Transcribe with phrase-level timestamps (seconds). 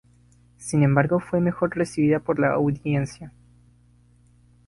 [0.57, 3.31] Sin embargo, fue mejor recibida por la audiencia.